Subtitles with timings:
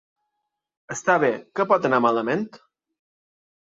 [0.95, 1.29] Està bé.
[1.59, 2.47] Què pot anar malament?